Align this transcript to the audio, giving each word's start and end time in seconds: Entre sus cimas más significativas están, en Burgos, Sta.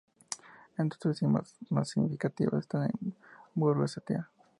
Entre 0.79 0.99
sus 0.99 1.19
cimas 1.19 1.55
más 1.69 1.89
significativas 1.89 2.61
están, 2.63 2.85
en 2.89 3.13
Burgos, 3.53 3.95
Sta. 4.03 4.31